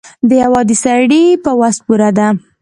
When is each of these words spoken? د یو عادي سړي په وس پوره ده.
د 0.27 0.31
یو 0.41 0.51
عادي 0.57 0.75
سړي 0.85 1.23
په 1.43 1.51
وس 1.59 1.75
پوره 1.85 2.09
ده. 2.17 2.27